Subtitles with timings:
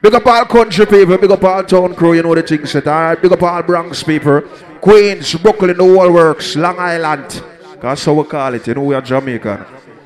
[0.00, 2.86] Big up all country people, big up all town crew, you know the things set,
[2.86, 3.20] alright?
[3.20, 4.42] Big up all Bronx people,
[4.80, 7.42] Queens, Brooklyn, the whole works, Long Island.
[7.80, 9.64] That's how we call it, you know we are Jamaican.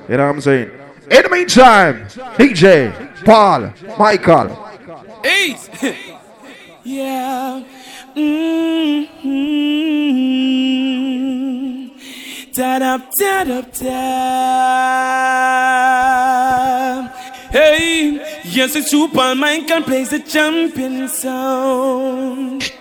[0.08, 0.70] You know what I'm saying?
[1.10, 2.06] In the meantime,
[2.38, 2.90] DJ,
[3.22, 4.66] Paul, Michael.
[5.26, 5.68] Ease!
[6.84, 7.62] yeah.
[8.16, 9.42] Mm-hmm.
[12.54, 14.92] Da da da da da.
[17.52, 18.12] Hey,
[18.44, 19.08] yes, it's true.
[19.08, 22.72] Paul Michael plays the champion sound.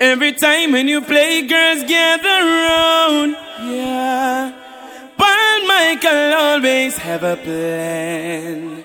[0.00, 3.36] Every time when you play, girls gather around.
[3.70, 4.52] Yeah.
[5.18, 8.84] Paul Michael always have a plan.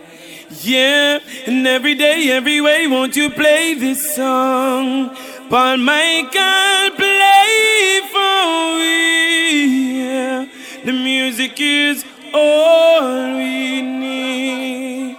[0.63, 5.15] Yeah, and every day, every way, won't you play this song?
[5.49, 10.03] Paul Michael, play for we.
[10.03, 10.45] Yeah.
[10.83, 15.17] The music is all we need.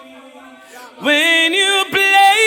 [1.00, 2.38] When you play,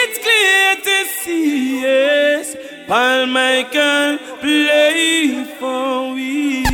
[0.00, 1.80] it's clear to see.
[1.82, 2.56] Yes,
[2.88, 6.64] Paul Michael, play for we.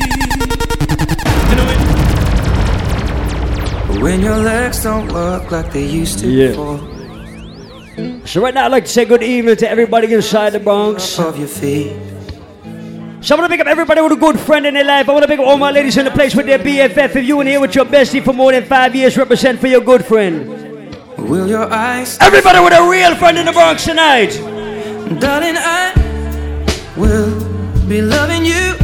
[4.02, 6.48] When your legs don't work like they used to Yeah.
[6.48, 6.80] before.
[8.26, 11.18] So right now, I'd like to say good evening to everybody inside the Bronx.
[11.18, 11.92] Of your feet.
[13.26, 15.08] So I want to pick up everybody with a good friend in their life.
[15.08, 17.16] I want to pick up all my ladies in the place with their BFF.
[17.16, 19.80] If you in here with your bestie for more than five years, represent for your
[19.80, 20.46] good friend.
[21.18, 24.30] Will your eyes, Everybody with a real friend in the Bronx tonight.
[25.18, 25.92] darling, I
[26.96, 27.34] will
[27.88, 28.76] be loving you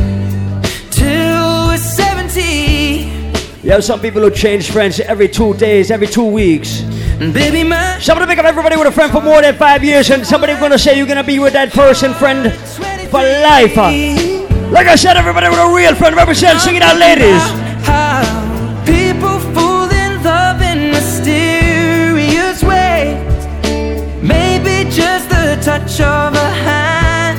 [0.90, 3.62] till we're 70.
[3.62, 6.80] You some people who change friends every two days, every two weeks.
[7.20, 9.84] Baby, my So I'm gonna pick up everybody with a friend for more than five
[9.84, 12.52] years, and somebody's gonna say you're gonna be with that person, friend,
[13.08, 14.31] for life.
[14.72, 16.60] Like I said, everybody with a real friend represent.
[16.60, 17.42] Sing it out, ladies.
[17.84, 18.22] How
[18.86, 23.16] people fall in love in mysterious ways.
[24.22, 27.38] Maybe just the touch of a hand.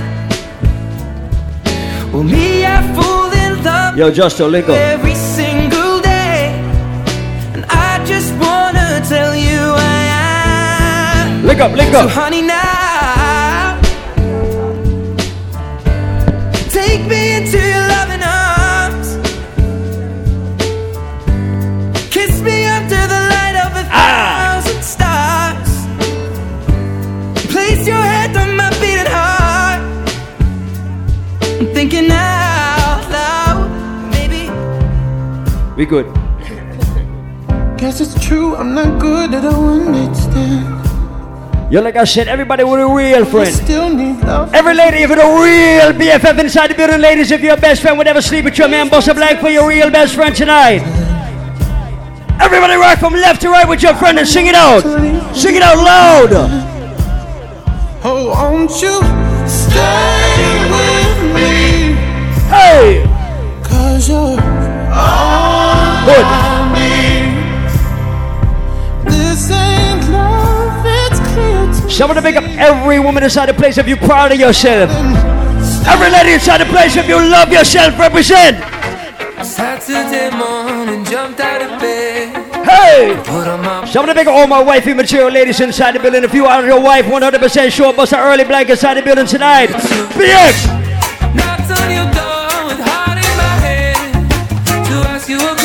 [2.14, 4.70] Well, me, I fall in love Yo, Justo, up.
[4.70, 6.54] every single day.
[7.56, 9.98] And I just wanna tell you I
[11.26, 11.48] am.
[11.48, 12.10] Link up, link So, up.
[12.12, 12.44] honey,
[16.94, 19.08] take me into your loving arms.
[22.16, 24.02] Kiss me under the light of a ah.
[24.40, 25.72] thousand stars.
[27.54, 29.82] Place your head on my beating heart.
[31.60, 33.70] I'm thinking out loud,
[34.16, 34.44] maybe.
[35.78, 36.08] We good.
[37.80, 40.93] Guess it's true, I'm not good at a one night stand.
[41.74, 43.52] Yo, like oh, I said, everybody with a real friend.
[43.52, 44.54] still need love.
[44.54, 47.98] Every lady, if you're a real BFF inside the building, ladies, if your best friend
[47.98, 50.84] would ever sleep with your man, boss a blank for your real best friend tonight.
[52.40, 54.84] Everybody rock from left to right with your friend and sing it out.
[55.36, 56.30] Sing it out loud.
[58.04, 59.02] Oh, won't you
[59.50, 61.96] stay with me?
[62.54, 63.04] Hey!
[63.64, 64.40] Cause you're
[64.94, 66.53] all Good.
[71.94, 74.40] Clear to Someone to pick up every woman inside the place if you're proud of
[74.40, 74.90] yourself.
[75.88, 78.58] Every lady inside the place if you love yourself, represent.
[79.44, 82.34] Saturday morning, jumped out of bed.
[82.66, 83.16] Hey!
[83.26, 86.24] Put on my Someone to pick up all my wifey material ladies inside the building.
[86.24, 89.70] If you are your wife, 100% sure, bust an early blank inside the building tonight.
[89.70, 90.68] BX!
[91.36, 93.96] knocked on your door with heart in my head
[94.88, 95.63] to ask you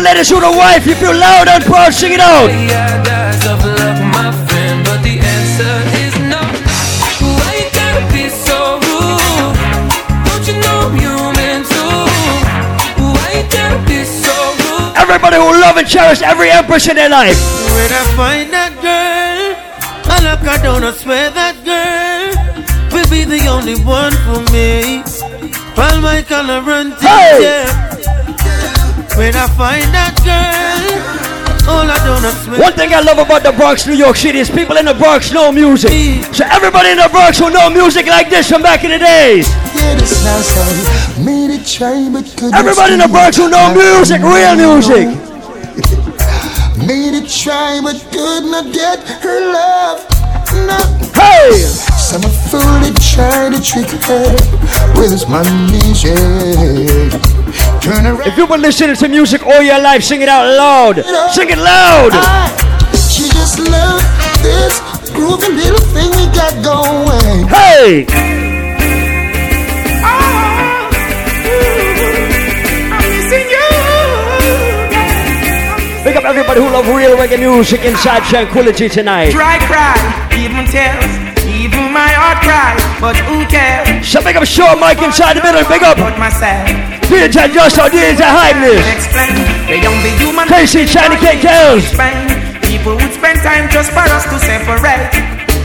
[0.00, 2.48] All my ladies with a wife, if you're loud and proud, sing it out.
[2.48, 6.40] I dies of love, my friend, but the answer is no.
[7.20, 9.60] Why you gotta be so rude?
[10.24, 12.08] Don't you know I'm human too?
[12.96, 14.96] Why you gotta be so rude?
[14.96, 17.36] Everybody who love and cherish every empress in their life.
[17.76, 19.52] When I find that girl,
[20.08, 22.32] I look her down, I swear that girl
[22.88, 25.04] will be the only one for me.
[25.76, 27.89] Paul Michael, I run to Hey!
[29.20, 29.26] Yeah.
[29.26, 30.80] When I find that girl,
[31.68, 32.60] all I do is swear.
[32.60, 35.32] One thing I love about the Bronx, New York City is people in the Bronx
[35.32, 35.92] know music.
[36.32, 39.48] So everybody in the Bronx who know music like this from back in the days.
[39.76, 43.72] Yeah, this now say, made it try, but couldn't Everybody in the Bronx who know
[43.76, 45.06] music, real music.
[46.80, 50.00] Made it try, but could not get her love.
[50.66, 50.80] No.
[51.12, 51.60] Hey!
[52.00, 54.32] Some fool that tried to trick her
[54.98, 57.39] with his money, yeah.
[57.82, 58.26] Turn around.
[58.26, 60.98] If you've been listening to music all your life, sing it out loud.
[60.98, 62.10] You sing it loud.
[62.12, 62.52] I,
[62.92, 64.04] she just loves
[64.42, 64.80] this
[65.16, 67.48] groovy little thing we got going.
[67.48, 68.06] Hey.
[70.04, 70.90] Oh,
[76.04, 79.30] pick up everybody who love real reggae music inside tranquility tonight.
[79.30, 79.96] Dry cry,
[80.36, 84.06] even tells even my heart cries, but who cares?
[84.06, 85.98] So big up Shaw Mike inside the middle, big up.
[86.18, 86.89] Myself.
[87.10, 89.34] DJ Justo, DJ Hypeness, explain,
[89.66, 90.46] they don't be human.
[90.46, 91.82] Casey, Shiny Cake Kills.
[91.82, 92.30] Explain,
[92.62, 95.10] people would spend time just for us to separate.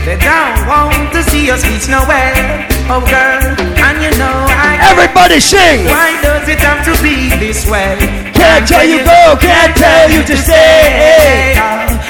[0.02, 2.66] They don't want to see us reach nowhere.
[2.90, 4.74] Oh girl, and you know I.
[4.90, 5.86] Everybody sing.
[5.86, 7.94] Why does it have to be this way?
[8.34, 11.54] Can't tell you go, can't tell you to stay.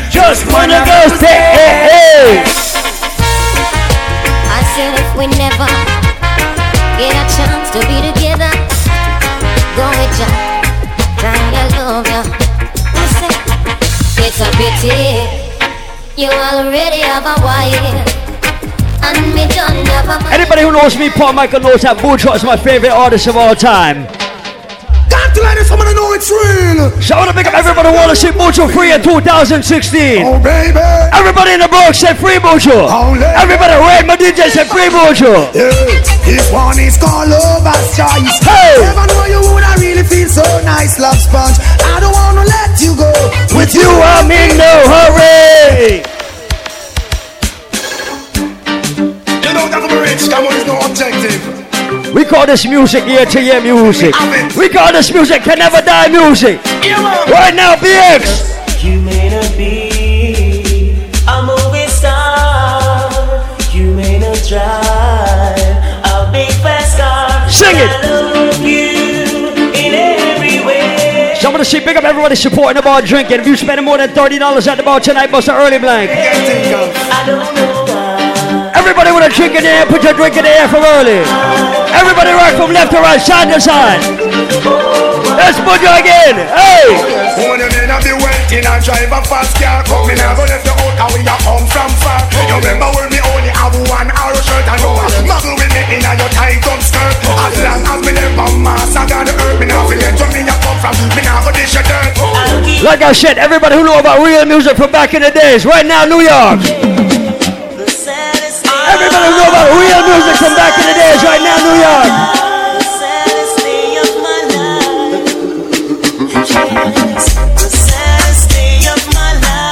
[0.09, 2.49] Just one of those days.
[4.49, 5.69] I said if we never
[6.97, 8.25] get a chance to be together,
[9.76, 10.28] go with ya,
[11.20, 12.23] I love ya.
[13.20, 13.28] Say
[14.26, 15.46] it's a pity
[16.17, 18.23] you already have a wife.
[20.32, 23.55] Anybody who knows me, Paul Michael knows that Buju is my favorite artist of all
[23.55, 24.16] time.
[25.37, 26.88] Got to let someone know it's real.
[27.12, 30.25] I want to pick up everybody to see Buju free in 2016.
[30.25, 30.81] Oh, baby.
[31.12, 32.73] Everybody in the box said free Buju.
[32.73, 35.53] Only- oh, Everybody raid my DJ said free Buju.
[35.53, 35.69] Yeah,
[36.25, 38.41] this one is called Lover's Choice.
[38.41, 38.81] Hey!
[38.81, 41.61] Never know you would I really feel so nice, love sponge.
[41.85, 43.12] I don't wanna let you go.
[43.53, 46.00] With you, I'm in no hurry.
[49.44, 51.66] You know that I'm rich, come on, is no objective.
[52.17, 54.15] We call this music year to year music.
[54.57, 56.65] We call this music can never die music.
[57.29, 58.83] Right now, BX.
[58.83, 60.97] You may not be
[61.29, 63.13] a movie star.
[63.71, 65.61] You may not drive
[66.09, 67.51] a big fast car.
[67.51, 67.91] Sing it.
[67.91, 71.37] I love you in every way.
[71.39, 73.41] So I'm gonna see big up everybody supporting the bar drinking.
[73.41, 76.11] If you spending more than $30 at the bar tonight, bust an early blank.
[76.11, 77.75] I don't know why.
[78.87, 81.19] Everybody with a drink in the air, put your drink in the air from early.
[81.91, 83.99] Everybody rock from left to right, side to side.
[85.35, 86.38] Let's put you again.
[86.55, 86.94] Hey!
[87.35, 90.62] When you a be waiting and drive a fast car Come in and go left
[90.62, 94.06] the out and we a come from far You remember when me only have one
[94.06, 97.59] arrow shirt And you a muggle with me in a your tight up skirt As
[97.61, 100.55] long as me never mass I got the earth Me now forget where me a
[100.62, 102.17] come from Me now go dish your dirt
[102.87, 105.85] Like I said, everybody who know about real music from back in the days, right
[105.85, 107.36] now, New York.
[108.87, 112.12] Everybody know about real music from back in the days, right now, New York.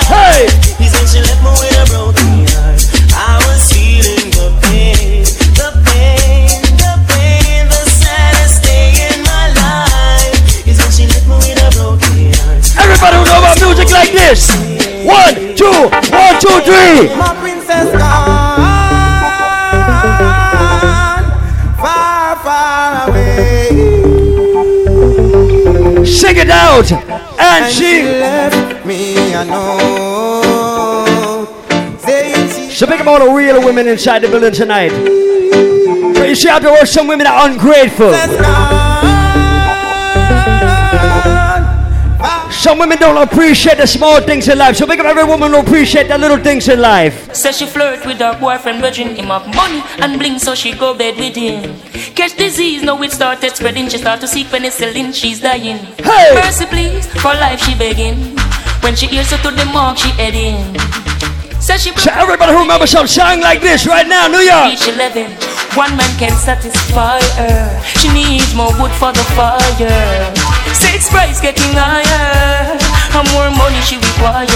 [0.07, 0.47] Hey!
[12.77, 14.51] Everybody know about music like this.
[15.07, 17.15] One, two, one, two, three.
[17.17, 17.93] My princess
[26.25, 26.91] Sing it out.
[27.39, 28.03] And she.
[28.03, 29.85] left me, I know.
[32.01, 34.89] She So big all the real women inside the building tonight.
[36.17, 38.13] So you see out there are some women that are ungrateful.
[42.65, 44.77] Some women don't appreciate the small things in life.
[44.77, 47.31] So big up every woman who appreciate the little things in life.
[47.35, 50.95] Say she flirt with her boyfriend, grudging him of money and bling, so she go
[50.97, 51.79] bed with him.
[52.17, 53.91] Catch disease, now it started spreading.
[53.91, 55.77] She start to seek penicillin, she's dying.
[56.01, 56.41] Hey!
[56.41, 58.17] Mercy, please, for life she begging.
[58.81, 60.57] When she hears her to the mark, she heading.
[61.61, 64.73] Says she So everybody who remember some song like this right now, New York.
[64.73, 65.33] reach 11.
[65.77, 67.83] One man can satisfy her.
[68.01, 70.33] She needs more wood for the fire.
[70.95, 72.79] Sex price getting higher.
[73.19, 74.47] And more money she require.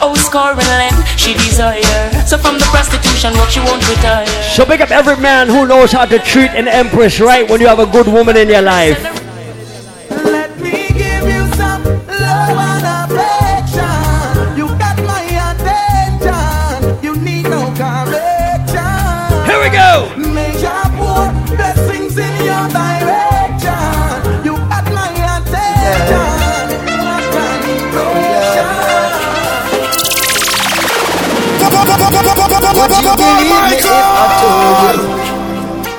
[0.00, 2.24] Oh, score and land she desire.
[2.24, 4.26] So from the prostitution work she won't retire.
[4.56, 7.66] So big up every man who knows how to treat an empress right when you
[7.66, 9.23] have a good woman in your life.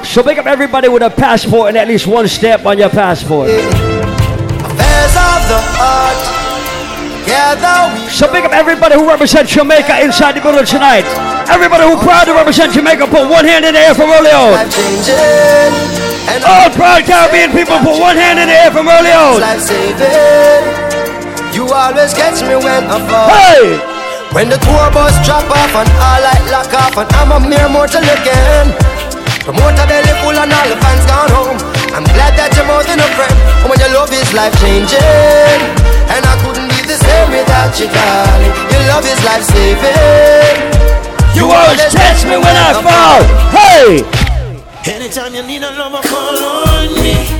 [0.03, 3.49] So big up everybody with a passport and at least one step on your passport.
[3.49, 6.17] Affairs of the heart.
[7.21, 11.05] Together we So big up everybody who represents Jamaica inside the building tonight.
[11.49, 14.57] Everybody who proud to represent Jamaica, put one hand in the air from early on.
[14.57, 19.37] And All proud Caribbean people, put one hand in the air from early on.
[21.53, 23.29] You always catch me when I fall.
[23.29, 23.94] Hey!
[24.35, 27.71] When the tour bus drop off and all light lock off and I'm a mere
[27.71, 28.67] mortal again.
[29.47, 31.57] Promoter belly full and all the fans gone home.
[31.95, 33.31] I'm glad that you're more than a friend.
[33.63, 34.99] And when your love is life changing,
[36.11, 38.51] and I couldn't be the same without you darling.
[38.75, 40.59] Your love is life saving.
[41.31, 43.23] You always catch me when I fall.
[43.55, 44.03] Hey!
[44.83, 47.34] Anytime you need a lover, call on me.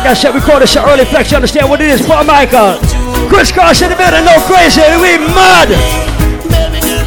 [0.00, 1.30] Like I said, we call this shit early flex.
[1.30, 2.00] You understand what it is?
[2.00, 2.80] Paul Michael.
[3.28, 4.80] Chris Cross in the middle, no crazy.
[4.96, 5.68] We mad.
[6.48, 7.04] Baby girl,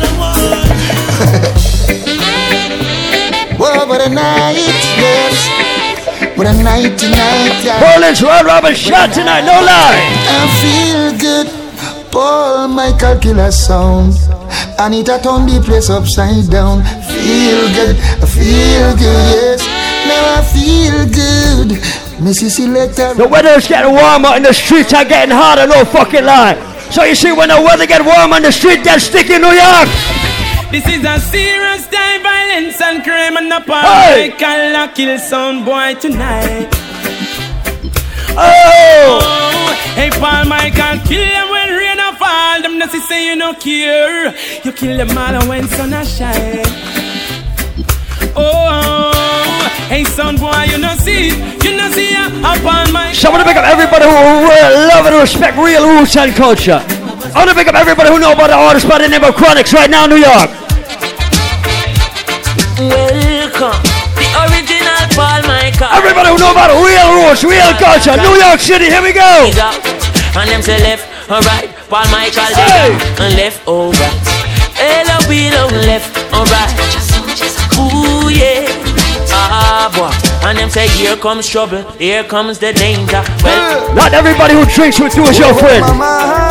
[3.57, 4.61] Whoa, what a night,
[5.01, 6.37] yes.
[6.37, 7.81] What a night tonight, yeah.
[7.81, 9.97] Portland's Round Robin shot tonight, no lie.
[10.29, 11.49] I feel good.
[12.11, 14.13] Paul Michael killer sound.
[14.77, 16.83] I need to turn the place upside down.
[17.09, 19.65] Feel good, I feel good, yes.
[20.05, 22.02] Now I feel good.
[22.23, 23.13] Missy Selector.
[23.15, 26.55] The weather is getting warmer and the streets are getting hotter, no fucking lie.
[26.89, 29.51] So you see, when the weather get warm and the street gets sticky in New
[29.51, 29.89] York,
[30.71, 34.29] This is a serious time, violence and crime, and up all Hey!
[34.29, 36.69] Michael a kill sound boy tonight.
[38.37, 42.61] oh, Oh, hey Paul Michael, kill them when rain a fall.
[42.61, 44.33] Them not say you no care.
[44.63, 46.63] You kill them all when sun a shine.
[48.35, 49.12] Oh,
[49.89, 51.63] hey son boy, you no see it.
[51.63, 53.11] You no see ya up on my.
[53.13, 54.15] so I want to pick up everybody who
[54.47, 56.79] really uh, love and respect real roots and culture.
[57.33, 59.33] I want to pick up everybody who know about the artist by the name of
[59.35, 60.49] Chronixx right now in New York.
[62.77, 63.79] Welcome,
[64.17, 65.89] the original Paul Michael.
[65.93, 69.49] Everybody who know about real roots, real culture, New York City, here we go.
[70.35, 71.69] And them say left or right.
[71.89, 72.89] Paul Michael Hey.
[72.89, 73.23] hey.
[73.23, 74.19] and left or right.
[74.75, 76.73] Hello, below left or right.
[77.77, 78.62] Ooh yeah.
[79.91, 80.32] Boy.
[80.45, 83.23] And them say here comes trouble, here comes the danger.
[83.43, 85.81] Well, Not everybody who drinks with you is your friend.
[85.81, 86.43] Mama.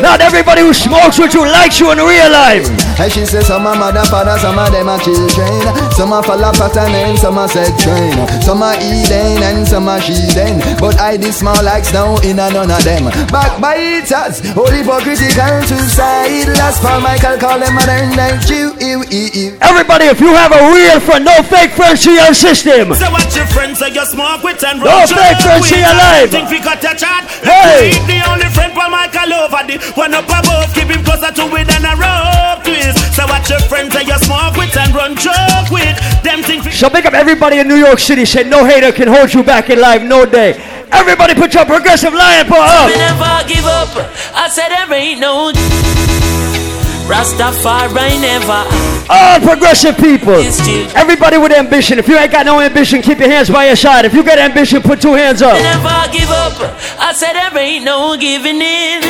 [0.00, 2.66] Not everybody who smokes with you likes you in real life.
[3.00, 5.64] And she says some are mother, father, some of them are children.
[5.92, 8.16] Some are follow pattern and some are set train.
[8.42, 10.60] Some are Eden and some are sheathen.
[10.78, 13.08] But I this small like snow in a none of them.
[13.28, 16.48] Backbiters, all hypocritical suicide.
[16.56, 18.12] Last Paul Michael call them modern
[18.48, 19.58] ew.
[19.60, 22.85] Everybody, if you have a real friend, no fake friends to your system.
[22.94, 25.96] So what your friends say you smoke with and No roll fake friends in your
[25.98, 26.30] life.
[26.30, 27.26] Think we got touch out.
[27.42, 27.90] Hey.
[28.06, 30.70] The only friend Paul Michael over the one up above.
[30.70, 33.02] Keep him closer to it than a rope twist.
[33.18, 35.98] So what your friends say you smoke with and run joke with.
[36.22, 38.24] Them think we So big up everybody in New York City.
[38.24, 40.54] Say no hater can hold you back in life, no day.
[40.92, 42.98] Everybody put your progressive lion paw we up.
[43.02, 43.90] never give up.
[44.30, 45.50] I said there ain't no
[47.06, 48.66] Rastafari never.
[49.08, 50.34] All progressive people.
[50.96, 51.98] Everybody with ambition.
[51.98, 54.04] If you ain't got no ambition, keep your hands by your side.
[54.04, 55.54] If you got ambition, put two hands up.
[55.54, 56.58] Never give up.
[56.98, 59.02] I said there ain't no giving in.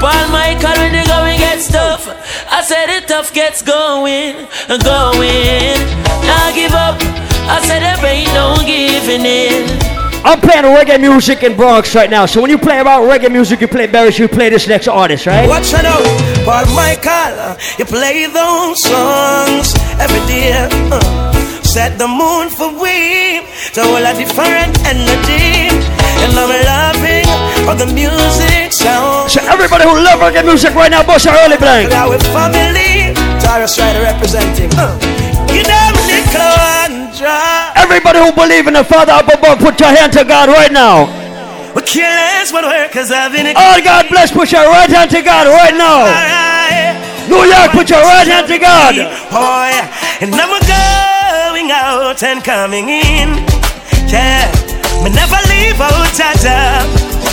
[0.00, 2.08] Paul Michael when the going gets tough.
[2.50, 4.34] I said the tough gets going,
[4.66, 5.78] going.
[6.26, 6.98] Now give up.
[7.46, 9.93] I said there ain't no giving in.
[10.24, 12.24] I'm playing reggae music in Bronx right now.
[12.24, 15.26] So when you play about reggae music, you play Barry, you play this next artist,
[15.26, 15.46] right?
[15.46, 16.00] Watch it out,
[16.48, 17.60] Paul Michael.
[17.78, 20.52] You play those songs every day.
[20.90, 21.60] uh.
[21.60, 25.68] Set the moon for we to all a different energy.
[26.24, 27.28] And I'm loving
[27.68, 29.32] how the music sounds.
[29.34, 31.90] So everybody who love reggae music right now, bust your early blank.
[31.90, 33.12] Now with family,
[33.44, 34.70] Tyrus Ryder representing.
[34.72, 34.96] Uh.
[35.52, 37.03] You and dry.
[37.22, 41.06] Everybody who believe in the Father up above, put your hand to God right now.
[41.74, 43.54] We careless when workers having it.
[43.56, 46.10] Oh, God bless, put your right hand to God right now.
[47.28, 48.94] New York, put your right hand to God.
[49.32, 49.88] Oh yeah,
[50.20, 53.40] and I'm going out and coming in.
[54.12, 54.52] Yeah,
[55.02, 56.84] me never leave out Jaja.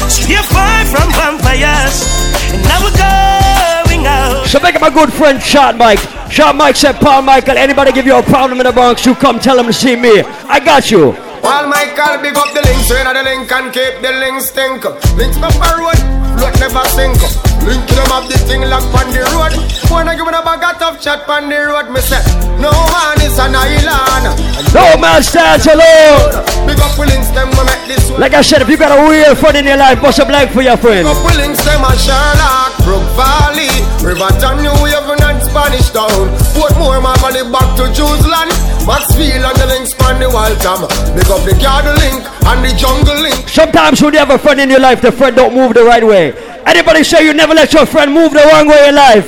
[0.10, 2.08] Stay far from vampires.
[2.54, 4.48] And now we're going out.
[4.48, 6.00] So make up my good friend Shot Mike.
[6.32, 9.38] Shot Mike said, Paul Michael, anybody give you a problem in the Bronx, you come
[9.38, 10.22] tell them to see me.
[10.48, 11.12] I got you.
[11.44, 14.80] Paul Michael, big up the links, so inna the link and keep the links stink.
[15.20, 16.00] Links up a road,
[16.40, 17.20] float never sink.
[17.68, 19.54] Link to them up the thing lock on the road.
[19.92, 22.24] Wanna give me a bag of tough chat on the road, me say.
[22.64, 24.32] No man is an island.
[24.72, 26.48] No man stands alone.
[26.64, 28.24] Big up the links, them we make this one.
[28.24, 30.56] Like I said, if you got a real friend in your life, bust a blank
[30.56, 31.04] for your friend.
[31.04, 33.70] Big up the links, them a Sherlock, Brook Valley,
[34.00, 36.32] Riverton, New Haven and Spanish Town.
[36.56, 38.48] Portmore, my money back to Jerusalem.
[38.88, 40.88] Maxfield and the links span the Waltham.
[41.12, 43.50] Big up the garden link and the jungle link.
[43.50, 46.06] Sometimes when you have a friend in your life, the friend don't move the right
[46.08, 46.32] way.
[46.66, 49.28] Anybody say you never let your friend move the wrong way in life?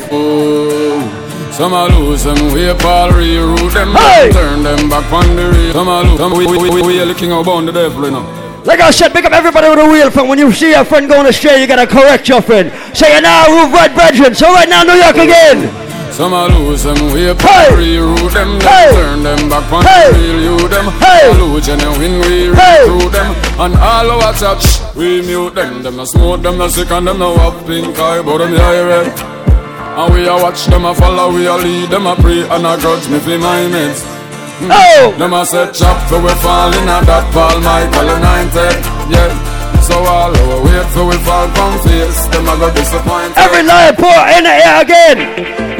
[1.53, 4.31] Some a lose them way, Paul reroute them, Hey!
[4.31, 5.73] turn them back on the real.
[5.73, 8.05] Some a lose, some we, we, we, we are the king of bound the devil,
[8.05, 8.39] you know.
[8.65, 10.29] Like I said, pick up everybody with a real friend.
[10.29, 12.71] When you see your friend going astray, you gotta correct your friend.
[12.95, 14.33] Say, you're now roof right brethren.
[14.33, 15.82] So right now, New York again.
[16.13, 17.73] Some a lose them way, Hey!
[17.73, 18.93] reroute them, then Hey!
[18.93, 20.11] turn them back on Hey!
[20.13, 20.85] real you them.
[21.01, 21.33] Hey!
[21.33, 22.85] Who genuine, we Hey!
[22.85, 23.33] recruit them.
[23.57, 24.65] And all our touch,
[24.95, 25.81] we mute them.
[25.81, 28.83] Them no smoke, them no sick, and them no have pink eye, but them high
[28.85, 29.09] red.
[29.97, 32.77] And we a watch them a follow, we a lead them a pray, and a
[32.77, 34.05] grudge me for my mates.
[34.69, 35.09] Oh!
[35.11, 35.19] Hmm.
[35.19, 38.77] Them a set chop, so we fall in a that Paul Michael anointed.
[39.09, 39.33] Yeah.
[39.81, 43.33] So all our wait for we fall from face, them a go disappointed.
[43.35, 45.72] Every lion pour in the air again.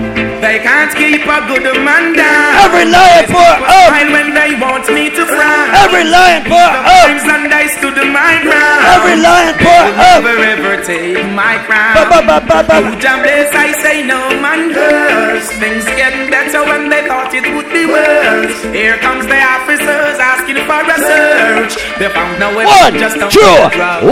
[0.43, 2.67] They can't keep a good man down.
[2.67, 3.95] Every lion pour up.
[4.11, 5.71] When they want me to frown.
[5.71, 7.07] Every lion pour up.
[7.07, 8.79] And I stood my ground.
[8.91, 10.19] Every lion pour Will up.
[10.19, 11.95] Never ever take my crown.
[11.95, 12.75] Ba, ba, ba, ba, ba.
[12.83, 15.47] Who jam bless, I say no man curse.
[15.63, 18.67] Things getting better when they thought it would be worse.
[18.75, 21.79] Here comes the officers asking for a search.
[22.03, 23.55] They found no way One, just two,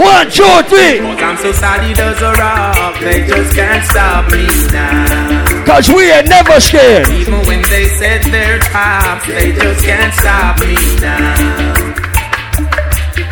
[0.00, 0.96] one, two, three.
[0.96, 5.41] Cause I'm so solid as a rock, they just can't stop me now.
[5.66, 7.08] Cause we ain't never scared.
[7.08, 11.92] Even when they set their traps, they just can't stop me now.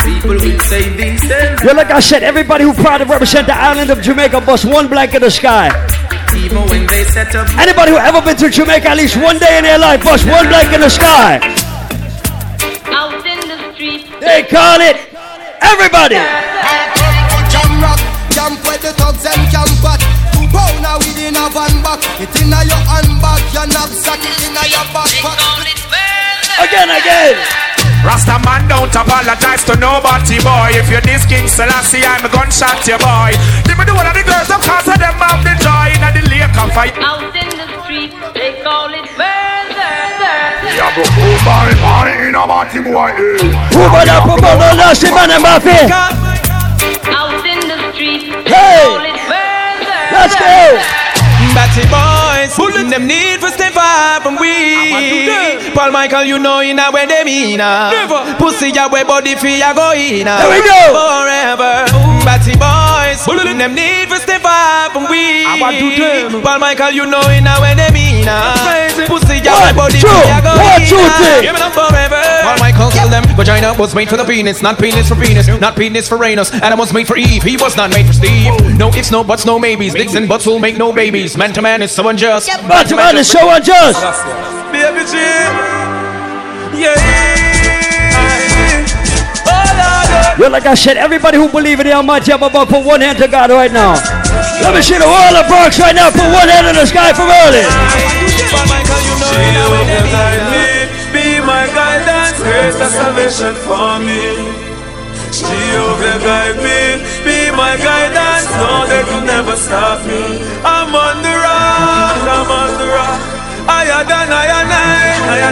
[0.05, 3.55] People will say this and Yeah, like I said, everybody who proud to represent the
[3.55, 5.69] island of Jamaica bust one black in the sky.
[6.37, 9.59] even when they set up Anybody who ever been to Jamaica at least one day
[9.59, 11.37] in their life bust one black in the sky.
[12.87, 14.07] Out in the street.
[14.21, 14.97] They call it
[15.61, 16.17] everybody.
[17.51, 19.69] Jam rock, jump where the thugs and camp
[22.21, 25.41] It inna your handbag, your knapsack, it inna your backpack.
[26.61, 27.37] Again, again.
[28.05, 30.77] Rasta man don't apologize to nobody, boy.
[30.77, 33.33] If you're this King Selassie, I'm a gunshot, you boy.
[33.65, 36.01] Give me the one of the girls, of course, of them have the joy in
[36.13, 36.93] the lake of fight.
[37.01, 39.97] Out in the street, they call it murder.
[40.77, 43.17] Yeah, but who buy my in a body boy?
[43.17, 45.73] Who got up above the last man and Buffy?
[47.17, 48.85] Out in the street, they Hey.
[48.85, 50.01] call it murder.
[50.13, 51.00] Let's go.
[51.89, 55.73] Batty boys, them need for stay far from we.
[55.75, 58.37] Paul Michael, you know in a way they mean uh.
[58.39, 60.39] Pussy ya way body fi ya go in uh.
[60.39, 60.81] There we go.
[60.93, 62.25] Forever.
[62.25, 62.53] Batty
[63.27, 65.45] boys, them need for stay far from we.
[66.43, 68.25] Paul Michael, you know in a way they mean.
[69.07, 71.41] Pussy ya way body two, fi ya go one, in two, uh.
[71.41, 72.23] Give me them forever.
[72.43, 75.77] Paul Michael tell them vagina was made for the penis, not penis for penis, not
[75.77, 76.53] penis for anus.
[76.53, 78.53] Adam was made for Eve, he was not made for Steve.
[78.77, 79.95] No ifs, no buts, no maybes.
[79.95, 81.37] Dicks and butts will make no babies.
[81.37, 82.51] Man to man is so unjust.
[82.69, 84.01] But to man is so unjust.
[84.73, 85.53] Baby Jim.
[86.79, 87.40] Yeah.
[90.39, 90.53] Lord.
[90.53, 93.51] Like I said, everybody who believe in the Almighty Abba, put one hand to God
[93.51, 93.95] right now.
[94.63, 96.11] Let me see the whole of Bronx right now.
[96.11, 97.65] Put one hand in the sky for early.
[101.11, 102.39] Be my guidance,
[102.93, 104.71] salvation for me.
[106.21, 108.85] Guide me, be my guidance, no
[109.25, 110.43] never stop me.
[110.65, 113.21] I'm on the rock, I'm on the rock.
[113.71, 114.47] I and I,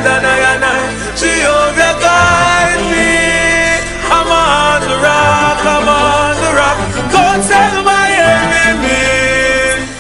[0.03, 0.88] than I and I.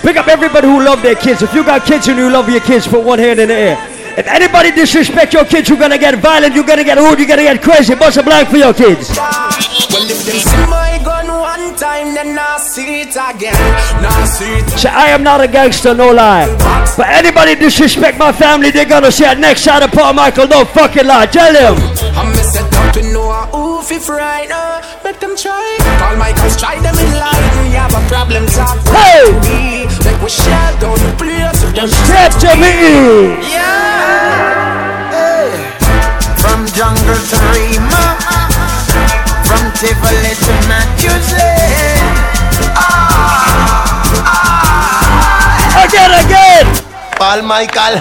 [0.08, 1.42] Pick up everybody who love their kids.
[1.42, 3.76] If you got kids and you love your kids, put one hand in the air.
[4.16, 7.42] If anybody disrespect your kids, you're gonna get violent, you're gonna get rude, you're gonna
[7.42, 7.94] get crazy.
[7.94, 9.10] Bust a blank for your kids.
[9.14, 13.52] Well, if them see my gun one time, then I see it again.
[14.00, 16.48] Now see it Say, I am not a gangster, no lie.
[16.96, 20.64] But anybody disrespect my family, they're gonna say, a next side of Paul Michael, no
[20.64, 21.26] fucking lie.
[21.26, 21.76] Tell them.
[22.16, 24.80] I'm set up to know who if right now.
[25.04, 25.76] Make them try.
[25.98, 27.44] Call Michael's try them in line.
[27.62, 28.78] We have a problem talk.
[28.88, 29.77] Hey!
[30.28, 31.64] We down the place.
[31.72, 33.40] Them Step to me.
[33.48, 35.08] Yeah.
[35.08, 35.56] Hey.
[36.36, 38.04] From jungle to Rema,
[39.48, 41.32] from Tivoli to Matthews
[45.80, 46.66] Again, again.
[47.16, 47.96] Paul Michael,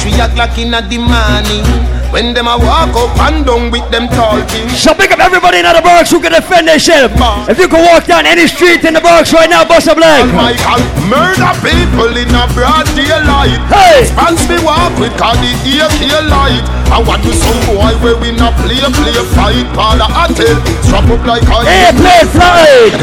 [0.00, 1.95] three o'clock in the morning.
[2.10, 4.68] When them a walk up and down with them talking.
[4.70, 7.12] So pick up everybody in the Bronx who can defend themselves.
[7.50, 10.32] If you can walk down any street in the Bronx right now, bust a blank.
[10.32, 13.58] Michael, murder people in a broad daylight.
[13.68, 14.06] Hey!
[14.06, 16.64] Spans me walk with cause the ear feel light.
[16.88, 19.66] I want to some boy where we not play, play, fight.
[19.74, 22.94] Paul a hotel, strap up like a Airplane flight.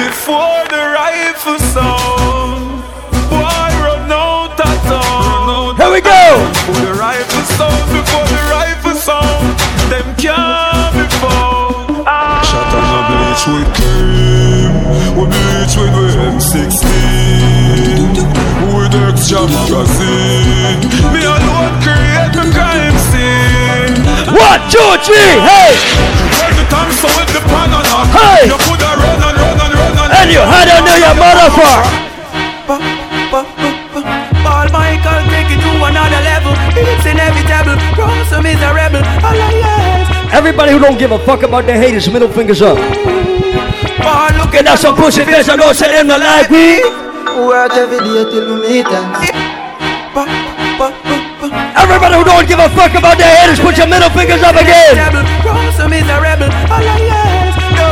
[0.00, 2.82] Before the rifle sound,
[3.30, 5.76] boy run out of town.
[5.76, 6.57] Here we go.
[24.68, 25.72] two, three, hey.
[28.12, 28.52] Hey.
[30.12, 32.08] And you hide under your motherfucker.
[34.44, 36.52] Paul Michael take it to another level.
[36.76, 37.76] It's inevitable.
[37.96, 39.02] Ransom is a rebel.
[40.32, 42.76] Everybody who don't give a fuck about the haters, middle fingers up.
[43.98, 46.80] Paul look at that some pussy face and don't say them the like me.
[47.46, 49.37] Work every day till we meet and
[51.78, 54.98] Everybody who don't give a fuck about the haters, put your middle fingers up again.
[55.78, 56.50] Some is a rebel.
[56.50, 57.86] All I yes, no.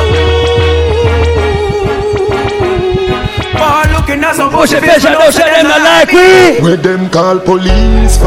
[3.59, 6.61] Oh, looking at some Pussy face, I don't say them like we.
[6.62, 8.27] Where them call police for?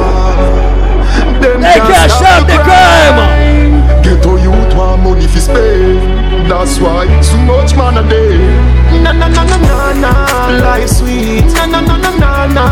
[1.43, 3.19] Them They can't stop the crime.
[4.01, 6.49] Ghetto youth want money fi spend.
[6.49, 8.68] That's why so much man a day.
[9.09, 10.11] Na na na na na na,
[10.61, 11.41] life sweet.
[11.57, 12.63] Na na na na na na,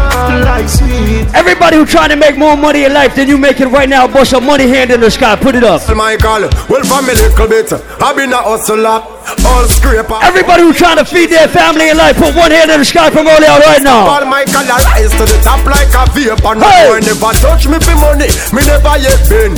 [0.46, 1.26] life sweet.
[1.34, 4.34] Everybody who trying to make more money in life than you making right now, bust
[4.34, 5.82] a money hand in the sky, put it up.
[5.96, 9.02] Michael, well from a little bit, I've been a hustler,
[9.50, 10.20] all scraper.
[10.22, 13.10] Everybody who trying to feed their family in life, put one hand in the sky
[13.10, 14.06] from early out right now.
[14.06, 16.54] Paul Michael, I rise to the top like a vapor.
[16.54, 16.88] No Hey!
[16.88, 19.58] boy never touch me for money, me never yet been.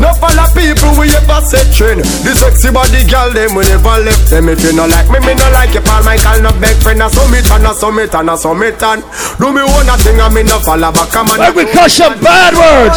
[0.00, 2.00] No follow people we ever set trend.
[2.24, 4.48] The sexy body girl them we never left them.
[4.48, 5.84] If you no like me, me no like you.
[5.84, 7.04] Paul Michael no beg friend.
[7.04, 9.04] A summit and a summit and a summit and
[9.36, 11.12] do me one a thing and me no follow back.
[11.12, 12.96] Come on, Like we cut some bad words.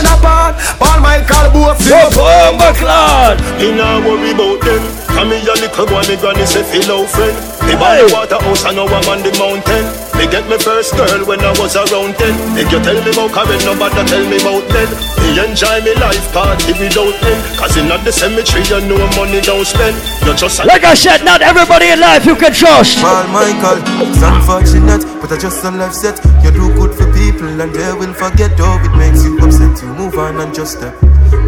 [0.79, 3.39] Paul Michael both Yo, Bomba Claude.
[3.59, 4.83] Me nah worry about them.
[5.11, 7.35] Come me a little boy, me granny say fellow friend.
[7.67, 10.02] Me buy the water house and now I'm on the mountain.
[10.23, 12.31] Me get my first girl when I was around ten.
[12.55, 14.87] If you tell me about Karen, nobody tell me about then.
[15.19, 17.37] Me enjoy me life party without them.
[17.59, 19.99] Cause in not the cemetery you know money don't spend.
[20.23, 23.03] You just a Like I said, not everybody in life you can trust.
[23.03, 26.23] Paul Michael, it's unfortunate, but I just a life set.
[26.39, 28.55] You do good for people and they will forget.
[28.63, 29.75] Oh, it makes you upset.
[29.83, 30.95] You move on and just step.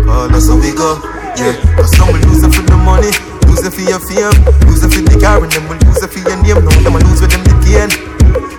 [0.03, 0.99] Paul, that's how we go.
[1.39, 3.15] Yeah, cause some will lose it for the money,
[3.47, 4.35] lose it for your fame,
[4.67, 6.59] lose it for the car, and them will lose it for your name.
[6.59, 8.14] No, them will lose with them the gain.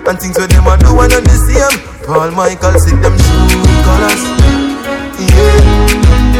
[0.08, 1.78] And things with them I do one and the same.
[2.06, 4.22] Paul Michael, them true colors.
[5.18, 6.36] Yeah,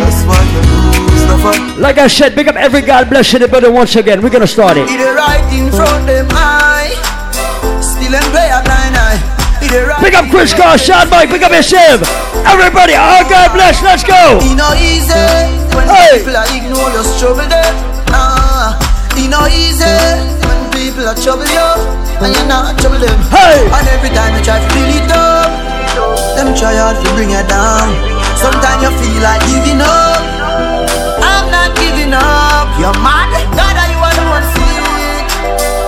[0.00, 0.60] that's why you
[1.04, 1.78] lose the fight.
[1.78, 4.22] Like I said, big up every God bless you the building once again.
[4.22, 4.88] We're gonna start it.
[4.88, 6.94] It right in front them eye
[7.82, 9.18] Still and play a blind eye
[9.62, 12.02] It right Big up Chris Carr, Sean Mike, big up yourself.
[12.46, 14.38] Everybody, oh God bless, let's go.
[14.42, 15.12] It no easy
[15.76, 16.18] When Hey.
[16.18, 17.72] people are ignore your struggle there
[18.14, 18.78] Ah,
[19.16, 20.41] It no easy
[20.72, 21.68] people are trouble you
[22.24, 23.68] And you're not trouble them Hey.
[23.68, 25.50] And every time you try to build it up
[26.36, 27.92] Them try hard to bring you down
[28.40, 30.20] Sometimes you feel like giving up
[31.22, 35.24] I'm not giving up You're mad God are you alone see it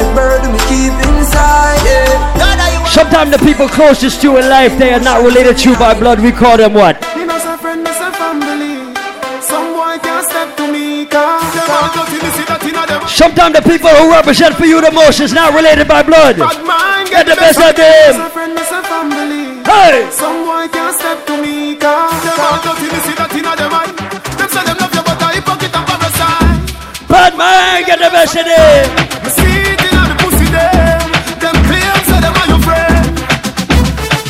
[0.01, 2.39] The burden we keep inside yeah.
[2.39, 5.59] God are you Sometimes the people closest to you in life, they are not related
[5.59, 6.21] to you by blood.
[6.21, 6.95] We call them what?
[7.17, 8.95] Me no say friend, me say family.
[9.43, 12.44] Some boy can't step to me, cause
[13.15, 16.35] Sometimes the people who represent for you the most is not related by blood.
[16.37, 18.13] Man Get the best Me of them.
[18.19, 19.63] say friend, me say family.
[19.63, 20.11] Hey.
[20.11, 23.71] Some boy can't step to me, cause them all dirty, me see that inna them
[23.71, 23.87] eye.
[24.35, 26.59] Them say them love you, but I hypocrite and parasite.
[27.07, 28.83] Bad man, get the best of them.
[29.31, 30.99] See it inna the pussy them.
[31.39, 33.15] Them claim say them are your friend.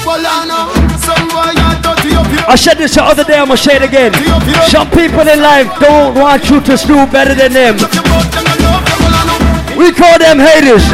[0.05, 0.69] Well I know
[1.01, 2.45] some boy got dirty up here.
[2.53, 4.13] I said this the other day, I'm gonna say it again.
[4.69, 7.81] Some people in life don't want you to do better than them.
[9.77, 10.87] We call them haters.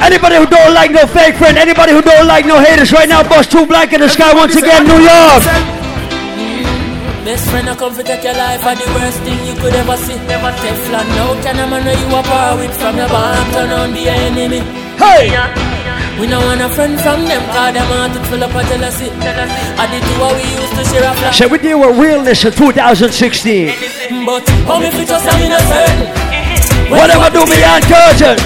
[0.00, 3.22] Anybody who don't like no fake friend, anybody who don't like no haters right now,
[3.22, 5.42] bust two black in the sky once again, New York.
[7.26, 9.96] Best friend, I come to take your life are the worst thing you could ever
[9.96, 10.14] see.
[10.30, 13.70] Never Teflon, no can a man know you a power with from your band, turn
[13.70, 14.60] on the enemy.
[14.96, 15.34] Hey!
[16.20, 19.10] We no want a friend from them, cause them heart it full up of jealousy.
[19.10, 21.36] I did do what we used to share a flash.
[21.36, 24.24] Shall we deal with realness in 2016?
[24.24, 26.35] But how me fit just I'm innocent?
[26.90, 28.38] Whatever do me on curtain.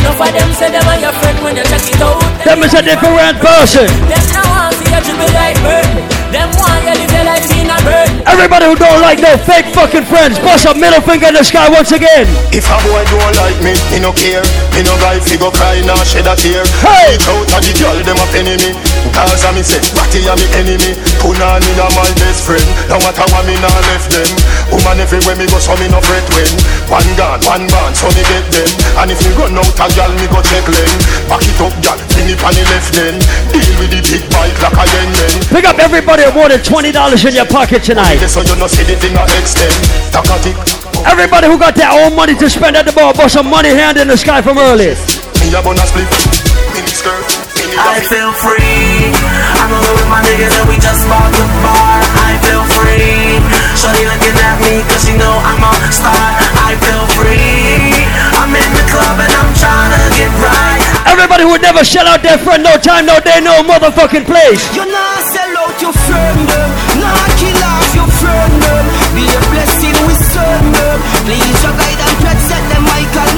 [0.00, 2.22] Enough of them say them are your friend when you check it out.
[2.44, 3.86] Them is a different person.
[4.06, 6.19] Them now want see you dribble like bird.
[6.30, 7.26] Them want you live your
[7.58, 8.10] in a bird.
[8.22, 11.66] Everybody who don't like no fake fucking friends, bust a middle finger in the sky
[11.66, 12.30] once again.
[12.54, 14.46] If a boy don't like me, me no care.
[14.70, 16.62] Me no guy fi go cry nor shed a tear.
[16.86, 17.18] Hey!
[17.18, 18.70] Reach out and the girl them a penny me.
[19.10, 20.94] Cause a me say, Ratty a me enemy.
[21.18, 22.62] Punani a my best friend.
[22.86, 24.30] No matter what me nah left them.
[24.70, 26.54] Woman everywhere me go so me no fret when.
[26.86, 28.70] One gun, one band, so me get them.
[29.02, 30.94] And if me run out a gal, me go check them.
[31.26, 33.18] Back it up, gal, bring it on the left then.
[33.50, 35.34] Deal with the big bike like a yen then.
[35.50, 36.92] Pick up everybody with more than $20
[37.28, 38.20] in your pocket tonight.
[38.28, 39.72] So you no see the thing a extend.
[40.12, 40.56] Takatik.
[41.08, 43.96] Everybody who got their own money to spend at the bar, bust some money hand
[43.96, 44.92] in the sky from early.
[44.92, 46.06] A bonus split.
[46.76, 47.24] Mini skirt.
[47.80, 49.08] I feel free.
[49.56, 52.00] I'm alone with my niggas and we just bought the bar.
[52.28, 53.40] I feel free.
[53.78, 56.26] Shorty looking at me cause she know I'm a star.
[56.60, 58.04] I feel free.
[58.36, 60.80] I'm in the club and I'm trying to get right.
[61.06, 64.60] Everybody who would never shell out their friend, no time, no day, no motherfucking place.
[64.74, 65.19] You not sell out your
[66.10, 68.84] friend them, not kill off your friend them.
[69.14, 70.14] Be a blessing we
[70.74, 70.98] them.
[71.26, 73.30] Please your guide and them Michael.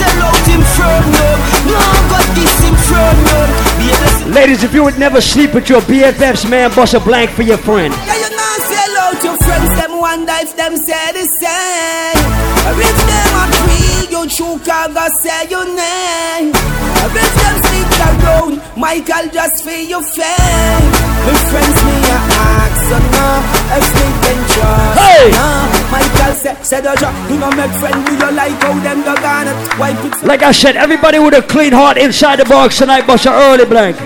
[0.00, 1.38] Sell out him firm them.
[1.68, 3.48] God this him firm them.
[3.78, 4.32] Be a blessing.
[4.32, 7.58] Ladies, if you would never sleep with your BFFs, man, bust a blank for your
[7.58, 7.92] friend.
[7.92, 12.24] Yeah, you not sell out your friends, them wonder if them say the same.
[12.64, 16.48] Or if them agree, you true can go say your name.
[16.50, 17.93] Or if them sleep
[18.24, 20.90] around, Michael just feel your fame.
[21.24, 23.28] My friends me a ask, so no,
[23.76, 24.98] if me can trust.
[25.00, 25.30] Hey!
[25.32, 25.48] No,
[25.92, 29.14] Michael say, say the job, you know make friend with you like how them go
[29.16, 30.26] gonna wipe it.
[30.26, 33.64] Like I said, everybody with a clean heart inside the box tonight, bust a early
[33.64, 33.96] blank.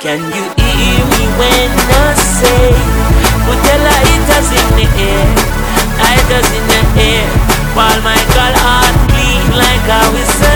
[0.00, 0.44] Can you
[0.78, 2.70] hear me when I say
[3.42, 5.26] Put the lighters in the air
[5.98, 7.26] Lighters in the air
[7.74, 10.47] While my girl heart clean like a whistle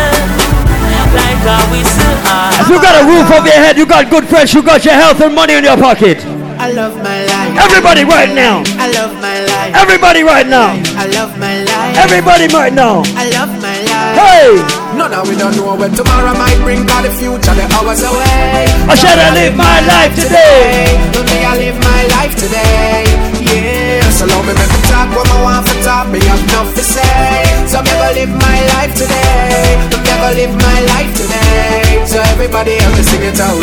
[1.12, 2.16] Like a whistle
[2.60, 4.94] If you got a roof over your head, you got good friends, you got your
[4.94, 6.18] health and money in your pocket.
[6.62, 7.58] I love my life.
[7.58, 8.62] Everybody right now.
[8.78, 9.74] I love my life.
[9.74, 10.78] Everybody right now.
[10.94, 11.98] I love my life.
[11.98, 13.02] Everybody right now.
[13.18, 14.14] I love my life.
[14.14, 14.82] Hey!
[14.96, 18.70] None of we don't know when tomorrow might bring God the future, the hours away.
[18.86, 20.94] I should I live my life today?
[21.16, 23.10] Let me I live my life today.
[23.42, 26.70] Yeah, so long me make me talk what I want for talk, me have enough
[26.76, 27.32] to say.
[27.66, 29.80] So go live my life today.
[30.04, 32.04] Go live my life today.
[32.06, 33.62] So everybody sing it out.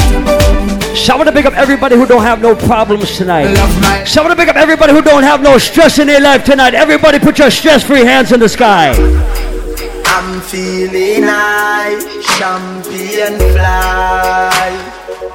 [1.10, 3.56] I want to pick up everybody who don't have no problems tonight.
[4.06, 6.44] So I want to pick up everybody who don't have no stress in their life
[6.44, 6.74] tonight.
[6.76, 8.94] Everybody put your stress-free hands in the sky.
[10.06, 14.89] I'm feeling high, champagne fly.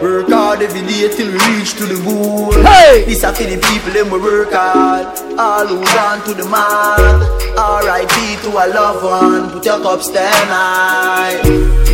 [0.05, 2.53] Work hard every day till we reach to the goal.
[2.61, 3.05] Hey!
[3.07, 5.07] This are for the people them we work hard.
[5.41, 7.25] All who gone to the mark.
[7.57, 8.37] R.I.P.
[8.45, 9.49] to a loved one.
[9.49, 11.41] Put your cups stand high.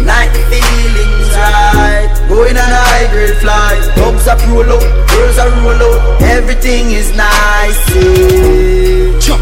[0.03, 2.11] Night feelings right.
[2.27, 3.79] Going on a high grade flight.
[3.95, 4.83] Dogs are roll out,
[5.15, 6.21] girls are roll out.
[6.23, 7.79] Everything is nice.
[9.23, 9.39] Yeah.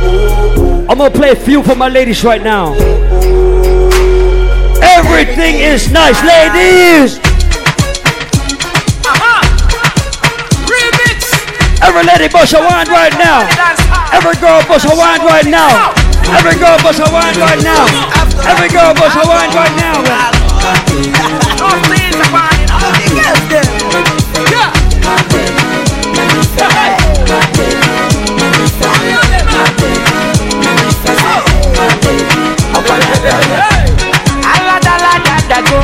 [0.00, 2.72] Oh, I'm gonna play a few for my ladies right now.
[4.80, 7.29] Everything is nice, ladies.
[11.90, 13.42] Every lady bust a wine right now.
[14.14, 15.90] Every girl bust a wine right now.
[16.38, 17.82] Every girl bust a wine right now.
[18.46, 19.98] Every girl bust a wine right now.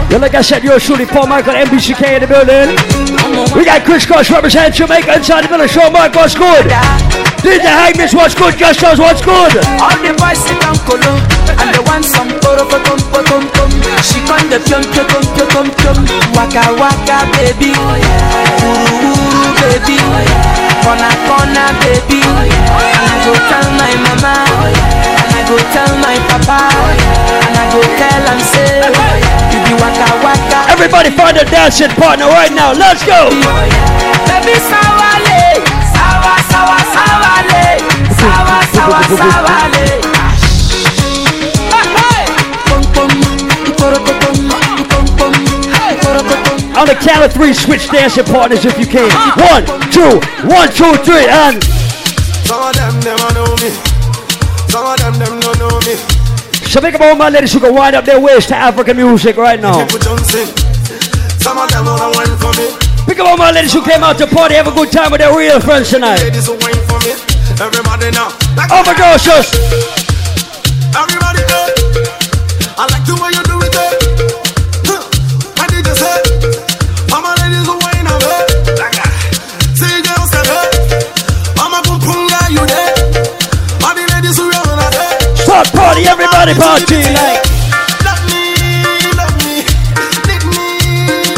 [0.09, 3.16] Yeah, like I said, you're shooting Paul Michael, NBCK in the building.
[3.27, 5.67] We got Chris Cross represent Jamaica inside the building.
[5.67, 6.71] Show Mark, what's good?
[7.43, 8.55] DJ Hagnis, what's good?
[8.55, 9.51] Just us, what's good?
[9.83, 11.19] All the boys sit down colo
[11.59, 15.11] And they want some poro for tum for tum tum She come the pium pium
[15.11, 15.99] pium pium pium
[16.39, 17.99] Waka waka baby oh,
[18.63, 24.39] Uru uru baby oh, Corner corner baby oh, And I go tell my mama And
[24.39, 24.46] I
[25.47, 26.59] go tell my papa
[27.47, 28.83] And I go tell am say
[29.55, 32.73] You be waka waka Everybody find a dancing partner right now.
[32.73, 33.31] Let's go.
[34.27, 35.63] Baby sawale
[35.95, 37.65] Sawa sawa sawale
[38.19, 39.87] Sawa sawa sawale
[46.77, 49.09] On the count of three, switch dancing partners if you can.
[49.49, 51.63] One, two, one, two, three, and
[52.45, 53.96] Some of them never know me.
[54.69, 55.95] Some of them them don't know me.
[56.67, 59.61] so up all my ladies who can wind up their waist to African music right
[59.61, 59.85] now.
[59.85, 60.49] People don't sing.
[61.39, 62.69] Some of them wanna wine for me.
[63.07, 65.21] Pick up all my ladies who came out to party, have a good time with
[65.21, 66.21] their real friends tonight.
[66.21, 67.15] Ladies who wine for me.
[67.63, 68.29] Everybody now.
[68.57, 69.55] Like Oh my gosh, just
[70.93, 71.41] Everybody.
[72.77, 73.46] I like the way you
[86.27, 87.43] everybody party like.
[88.03, 88.43] Love me,
[89.15, 89.63] love me,
[90.27, 90.67] need me,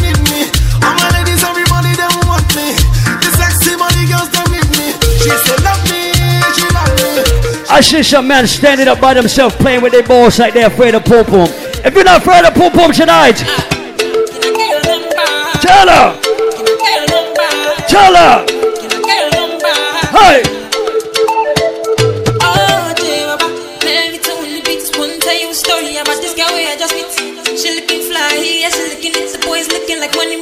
[0.00, 0.40] need me.
[0.80, 2.72] All my ladies, everybody, them want me.
[3.20, 4.92] The sexy body girls, them need me.
[5.20, 6.12] She said, love me,
[6.56, 7.68] she love me.
[7.70, 10.94] I see some men standing up by themselves playing with their balls like they're afraid
[10.94, 11.48] of pom pom.
[11.84, 13.36] If you're not afraid of pom pom tonight,
[15.60, 16.18] tell her,
[17.88, 18.46] tell her,
[20.12, 20.57] hey.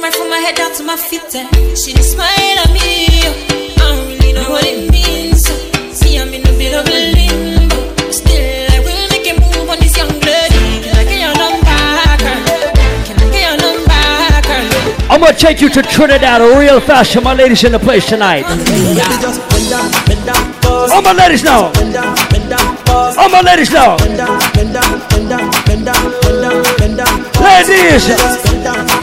[0.07, 1.21] Right from my head down to my feet.
[1.35, 1.75] eh.
[1.75, 5.43] She just smile at me, I don't really know what it means.
[5.97, 8.11] See, I'm in a bit of a limbo.
[8.11, 10.63] Still, I will make a move on this young lady.
[10.83, 11.79] Can I get your number,
[12.23, 12.71] girl?
[13.03, 14.03] Can I get your number,
[14.47, 15.11] girl?
[15.11, 18.43] I'm gonna take you to Trinidad real fast, so my ladies in the place tonight.
[18.47, 20.91] Baby, just bend down, bend down, pause.
[20.91, 21.71] All my ladies now.
[21.73, 23.17] Bend down, bend down, pause.
[23.17, 23.97] All my ladies now.
[23.97, 27.13] Bend down, bend down, bend down, bend down, bend down, bend down.
[27.43, 28.96] Ladies.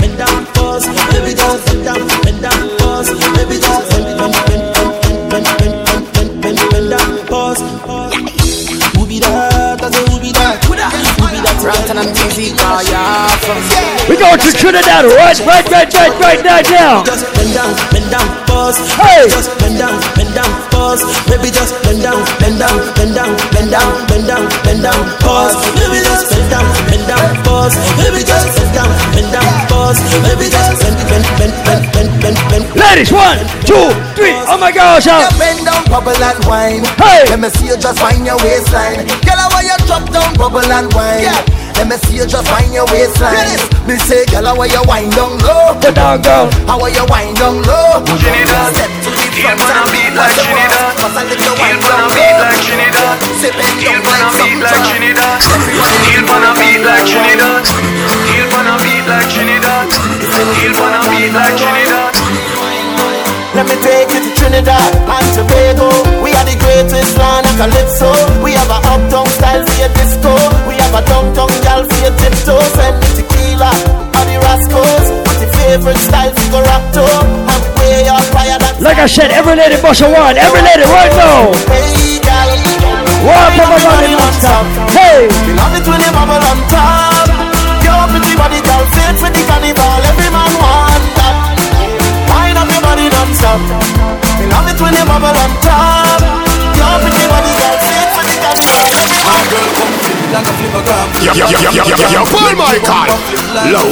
[0.74, 0.90] Pause.
[1.14, 3.06] Baby, just bend down, bend down, pause.
[3.38, 7.62] Baby, just bend, bend, bend, bend, bend, bend, bend, bend, bend, bend down, pause.
[8.98, 9.78] Who be that?
[9.78, 10.66] I say who be that?
[10.66, 11.54] Who be that?
[11.62, 12.50] Runtown and Tizzy,
[12.90, 13.62] yeah, from
[14.10, 17.06] We going to Trinidad right, right, right, right, right, right now.
[17.06, 18.74] Just bend down, bend down, pause.
[18.98, 19.30] Hey.
[19.30, 21.06] Just bend down, bend down, pause.
[21.30, 25.54] Baby, just bend down, bend down, bend down, bend down, bend down, bend down, pause.
[25.78, 27.78] Baby, just bend down, bend down, pause.
[27.94, 29.83] Baby, just bend down, bend down, pause.
[29.94, 31.54] Baby, just bend, bend, bend,
[31.94, 32.64] bend, bend, bend.
[32.74, 34.34] Ladies, one, two, three.
[34.50, 35.30] Oh my gosh, You out.
[35.38, 36.82] bend down, bubble and wine.
[36.98, 37.26] Hey.
[37.30, 39.06] Let me see you just find your waistline.
[39.22, 41.30] Girl, how you drop down, bubble and wine.
[41.78, 43.58] Let me see you just find your waistline.
[43.86, 45.74] Me say, girl, how you wind down low.
[45.78, 46.46] Go down, girl.
[46.66, 48.02] How are you wind down low.
[48.18, 48.74] Trinidad.
[48.74, 50.90] Step to the front and beat like the Trinidad.
[50.98, 52.42] Cause I let you Heel wind down beat low.
[52.46, 53.14] like Trinidad.
[53.42, 54.86] Say, bend down like beat something like drop.
[54.90, 55.38] Trinidad.
[56.06, 57.62] Heel on a beat like Trinidad.
[58.30, 59.86] Heel on a beat like Trinidad.
[60.56, 62.12] Heel on a beat like Trinidad.
[63.54, 65.92] Let me take you to Trinidad and Tobago.
[66.24, 68.10] We are the greatest land of calypso.
[68.42, 70.32] We have a uptown style for your disco.
[70.66, 72.64] We have a downtown gal for your tiptoe.
[72.74, 73.70] Send me tequila
[74.16, 75.06] or the Rascals.
[75.28, 77.04] What's your favorite style for go rock to?
[77.04, 80.36] And way up fire that Like I said, every lady must have one.
[80.36, 81.43] Every lady right now.
[100.74, 103.06] Yo, yo, yo, yo, yo, yo, Paul Michael.
[103.70, 103.86] Loud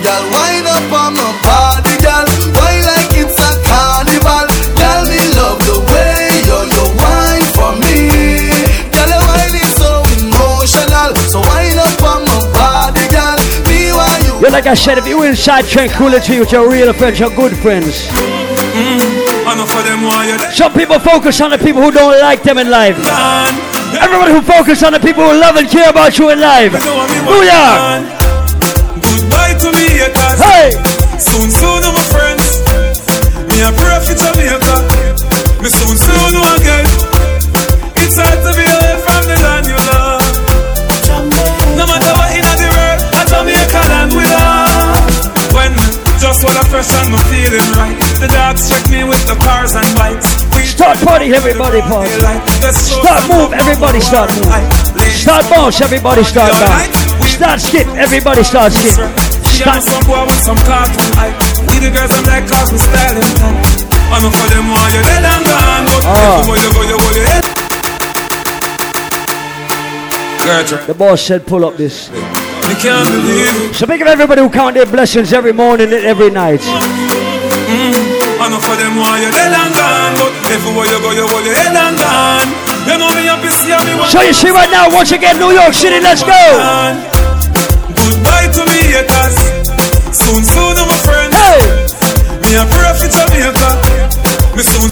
[0.00, 2.22] Girl, wind up on my body, girl.
[2.54, 4.46] Wine like it's a carnival.
[4.78, 8.06] Girl, me love the way you you wine for me.
[8.94, 11.10] Your wine is so emotional.
[11.26, 13.36] So wind up on my body, girl.
[13.66, 14.38] Me want you.
[14.40, 18.06] Yeah, like I said, if you inside tranquility with your real friends, your good friends.
[18.76, 19.25] Enough
[20.52, 22.96] Some people focus on the people who don't like them in life.
[24.00, 26.72] Everybody who focus on the people who love and care about you in life.
[26.72, 28.00] Booyah!
[29.00, 30.40] Goodbye to me haters.
[30.40, 30.70] Hey!
[31.18, 32.64] Soon, soon, my friends.
[33.48, 34.76] Me a pray for Jamaica.
[35.62, 36.86] Me soon, soon, again.
[37.96, 40.05] It's hard to be away from the land you love.
[46.44, 47.96] Fresh and feeling right.
[48.20, 50.44] The dogs check me with the cars and bikes.
[50.54, 52.10] We Start party, everybody party.
[52.72, 54.52] Start move, everybody start move.
[55.16, 56.92] Start bounce, everybody start bounce.
[57.32, 58.98] Start skip, everybody start skip.
[59.64, 61.32] And some boy with some cartoon eye.
[61.68, 63.56] We the girls I'm like cause we styling time.
[64.12, 66.40] I know for them why you dead and gone, but Ah.
[66.40, 67.44] everywhere you go you your head.
[70.86, 72.10] The boss said pull up this.
[72.66, 73.74] You can't believe it.
[73.74, 76.60] So think of everybody who count their blessings every morning and every night.
[76.60, 78.16] Mm.
[78.42, 81.46] I know for them why you dead and gone, but everywhere you go you hold
[81.46, 82.48] your head and gone.
[82.86, 84.10] You know me happy see me one.
[84.10, 86.42] So you see right now, once again, New York City, let's go.
[87.94, 89.34] Goodbye to me haters.
[90.14, 91.34] Soon, soon, my friends.
[91.34, 91.86] Hey.
[92.46, 93.70] Me a pray for Jamaica.
[94.54, 94.90] Me soon.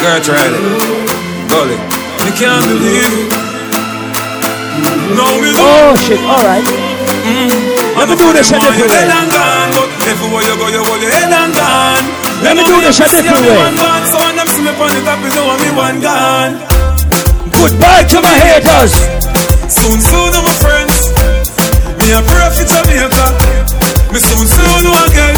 [0.00, 0.60] Girl, Riley.
[1.48, 1.76] Gully.
[2.24, 3.45] Me can't believe it.
[5.16, 5.60] No, me do.
[5.60, 6.64] Oh shit, alright.
[7.26, 7.50] Mm.
[7.96, 9.02] Let me do this a different way.
[9.02, 12.04] Head and gone, but everywhere you go, you hold your head and gone.
[12.44, 13.72] Let me do this a different way.
[14.12, 16.60] So when them see me on the top, you know me one gone.
[17.56, 18.92] Goodbye to my haters.
[19.72, 21.10] Soon, soon, my friends.
[21.98, 23.26] Me a pray for Jamaica.
[24.12, 25.35] Me soon, soon again.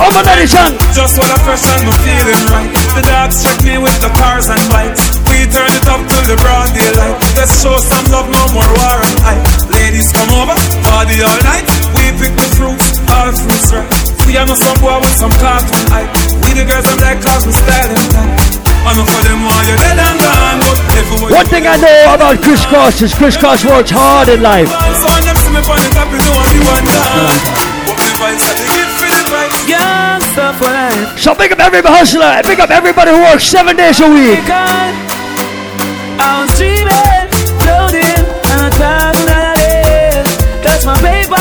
[0.00, 0.72] Oh my daddy son.
[0.96, 2.72] Just what a fresh and me feeling right.
[2.96, 5.20] The dogs check me with the cars and bikes.
[5.28, 7.20] We turn it up till the broad daylight.
[7.36, 9.44] Let's show some love, no more war and hype.
[9.68, 10.56] Ladies come over,
[10.88, 11.68] party all night.
[12.00, 13.84] We pick the fruits, all fruits right.
[14.24, 16.08] We are no some boy with some cartoon hype.
[16.48, 18.60] We the girls I'm like cause we styling tight.
[18.80, 22.64] I know for them why you dead and gone, One thing I know about Chris
[22.64, 24.72] Cross is Chris Cross works hard in life.
[30.36, 31.18] Life.
[31.18, 34.38] So big up every hustler, big up everybody who works seven days a week.
[34.46, 34.94] I
[36.38, 37.26] was dreaming,
[37.58, 39.10] floating, and I
[40.62, 41.34] That's my paper,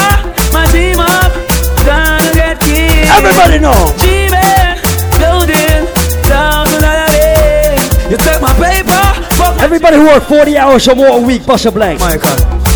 [0.49, 0.65] my
[1.05, 1.29] up,
[1.85, 3.13] gonna get.
[3.13, 3.93] Everybody know.
[4.01, 4.81] Dreaming,
[5.21, 5.85] floating,
[8.09, 8.97] You take my paper,
[9.63, 11.99] Everybody who work 40 hours or more a week, bust a blank.
[11.99, 12.68] Michael.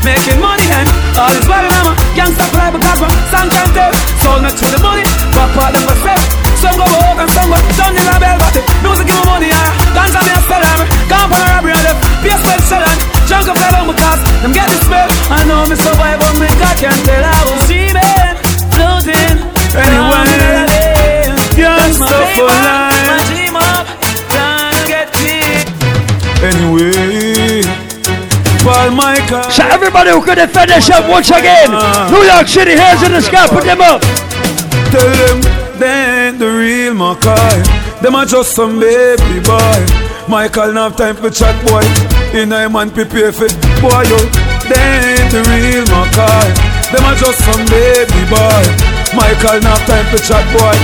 [0.00, 0.88] Making money and
[1.20, 1.80] all is well a
[2.16, 3.92] gangsta fly because my son can tell.
[4.24, 5.04] Sold me to the money,
[5.36, 6.24] pop out them myself.
[6.56, 9.24] Some go work and some go down in a bell, but the music give me
[9.28, 9.50] money.
[9.52, 10.80] I dance on me a sell them.
[11.04, 12.00] Come for a robbery and left.
[12.24, 14.20] Be a special and junk up my cars.
[14.40, 15.08] Them get the smell.
[15.36, 18.34] I know me survive, but me God can tell I was dreaming,
[18.72, 19.36] floating.
[19.76, 21.28] Anyway,
[21.60, 23.39] gangsta for life.
[29.52, 31.68] So everybody who could defend themselves once again.
[32.10, 34.00] New York City, hands in the sky, put them up.
[34.90, 35.40] Tell them
[35.78, 37.62] they ain't the real Mackay.
[38.00, 39.80] Them are just some baby boy.
[40.28, 41.84] Michael not time for chat boy.
[42.32, 43.48] In a man prepare for
[43.84, 44.18] boy yo.
[44.64, 46.48] They ain't the real Mackay.
[46.92, 48.64] Them are just some baby boy.
[49.12, 50.76] Michael not time for chat boy.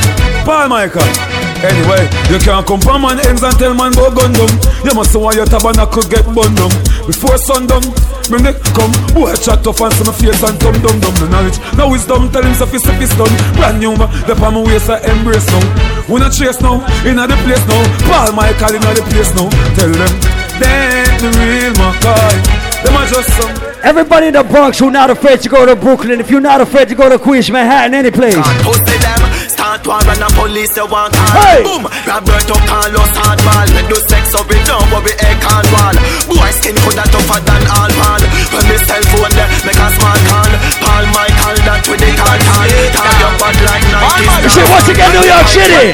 [0.45, 1.36] Paul Michael.
[1.65, 4.51] Anyway, you can't come from man ends and tell man go gun down.
[4.85, 6.73] You must know why your tabernacle get bun down.
[7.07, 7.83] Before sundown,
[8.29, 8.93] me neck come.
[9.17, 11.15] Boy chat tough and see my face and thumb dum dum.
[11.17, 13.33] The knowledge, now wisdom tell him so fist fist done.
[13.57, 15.65] Brand new man, the palm waist I embrace now.
[16.13, 17.83] We not chase now, in the place now.
[18.07, 19.49] Paul Michael in the place now.
[19.75, 20.13] Tell them,
[20.61, 20.71] they
[21.03, 22.67] ain't the real Mackay.
[22.85, 23.55] Them are just some.
[23.83, 26.89] Everybody in the Bronx who not afraid to go to Brooklyn, if you're not afraid
[26.89, 28.37] to go to Queens, Manhattan, any place.
[28.63, 29.16] Pussy them,
[29.77, 31.37] start war and the police they want call.
[31.37, 31.61] Hey!
[31.61, 33.69] Boom, Roberto Carlos hardball.
[33.77, 35.97] We do sex up it down, but we egg can wall.
[36.29, 38.23] Boy skin coulda tougher than all pan.
[38.53, 40.53] When me cell phone there, make a smart call.
[40.81, 42.71] Paul Michael that with the call call.
[42.97, 44.25] Tie your bad like Nike.
[44.45, 45.87] You say once again, New York City.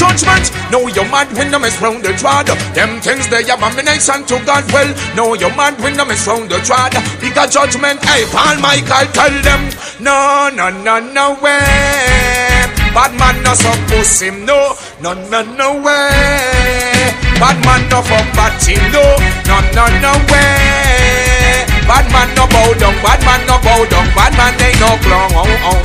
[0.00, 2.48] Judgment, know you're mad when them is round the trod.
[2.74, 4.66] Them things they abomination to God.
[4.72, 6.90] Well, know you're mad when them is round the trod.
[7.20, 9.70] Bigger judgment, hey, Paul Michael, tell them,
[10.00, 12.81] no, no, no, no way.
[12.94, 17.08] Bad man no suppose him, no, no, no, no way.
[17.40, 19.02] Bad man no for bad team, no,
[19.48, 21.64] no, no, no way.
[21.88, 25.30] Bad man no bow down, bad man no bow down, bad man they no clown,
[25.32, 25.80] oh, oh.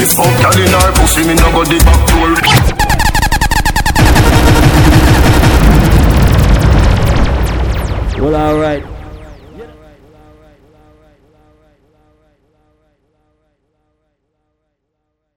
[0.00, 2.32] If fuck girl in her pussy, me no go the back door.
[8.20, 8.97] Well, alright.